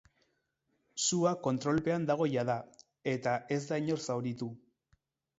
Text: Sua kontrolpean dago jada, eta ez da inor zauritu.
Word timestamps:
Sua 1.07 1.33
kontrolpean 1.47 2.07
dago 2.11 2.25
jada, 2.35 2.55
eta 3.11 3.33
ez 3.57 3.61
da 3.73 3.79
inor 3.83 4.01
zauritu. 4.07 4.49